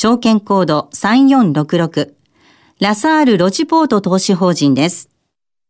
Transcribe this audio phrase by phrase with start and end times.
[0.00, 2.12] 証券コード3466
[2.78, 5.08] ラサールロジポート投資法人です。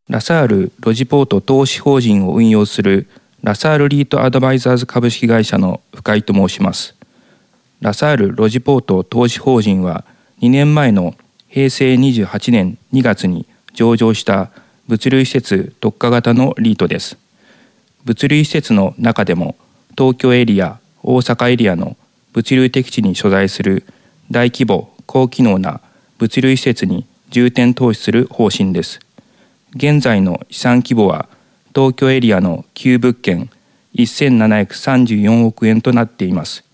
[0.06, 3.08] ラサールロジポート投資法人を運用する
[3.42, 6.94] ラサールリートアドバイザーズ株式会社の深井と申します。
[7.80, 10.04] ラサールロジポート投資法人は
[10.42, 11.14] 2年前の
[11.48, 14.50] 平成28年2月に上場した
[14.88, 17.16] 物流施設特化型のリートです。
[18.04, 19.56] 物流施設の中でも
[19.96, 21.96] 東京エリア、大阪エリアの
[22.34, 23.84] 物流適地に所在する
[24.30, 25.80] 大規模高機能な
[26.18, 29.00] 物流施設に重点投資する方針です。
[29.74, 31.28] 現在の資産規模は
[31.74, 33.50] 東京エリアの旧物件
[33.94, 36.64] 1734億円となっています。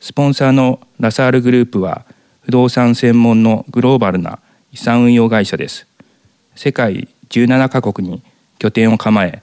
[0.00, 2.04] スポンサーのラサールグループは
[2.42, 4.38] 不動産専門のグローバルな
[4.72, 5.86] 遺産運用会社です。
[6.54, 8.22] 世界17カ国に
[8.58, 9.42] 拠点を構え、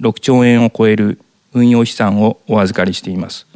[0.00, 1.20] 6兆円を超える
[1.52, 3.46] 運用資産をお預かりしています。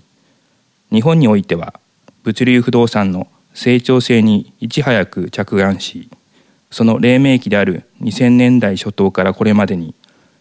[0.93, 1.81] 日本においては
[2.23, 6.11] 物流不動産の成長性にいち早く着眼し、
[6.71, 9.95] その黎明期である2000年代初頭からこれまでに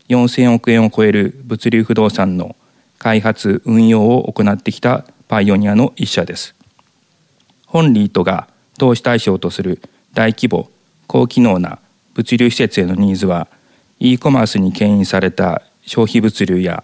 [0.09, 2.57] 4000億円を超える物流不動産の
[2.99, 6.55] 開発運用を行ってきたパイオニアの一社です。
[7.65, 9.81] 本リートが投資対象とする
[10.13, 10.69] 大規模
[11.07, 11.79] 高機能な
[12.15, 13.47] 物流施設へのニーズは
[13.97, 16.83] e コマースに牽引された消費物流や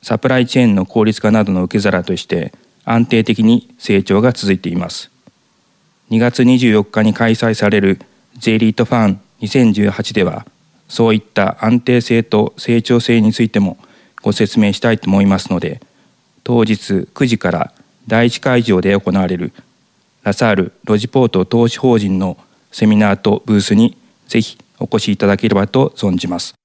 [0.00, 2.54] サプライチェーンの効率化などの受け皿として
[2.86, 5.10] 安定的に成長が続いています。
[6.10, 8.00] 2月24日に開催される
[8.36, 10.44] J リートファン2018では
[10.88, 13.78] そういった安定性と成長性についても
[14.22, 15.80] ご説明したいと思いますので
[16.42, 17.72] 当日9時から
[18.08, 19.52] 第1会場で行われる
[20.24, 22.36] ラサールロジポート投資法人の
[22.72, 26.59] セミナーとブースにぜひお越しいただければと存じます。